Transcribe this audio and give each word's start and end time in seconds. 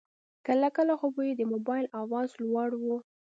کله 0.47 0.67
کله 0.77 0.93
خو 0.99 1.07
به 1.15 1.21
یې 1.27 1.33
د 1.37 1.41
موبایل 1.53 1.85
آواز 2.01 2.29
لوړ 2.43 2.69
و. 2.83 2.85